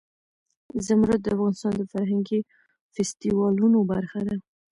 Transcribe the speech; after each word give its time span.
زمرد 0.85 1.19
د 1.23 1.27
افغانستان 1.35 1.73
د 1.77 1.83
فرهنګي 1.91 2.39
فستیوالونو 2.93 3.79
برخه 3.91 4.19
ده. 4.27 4.35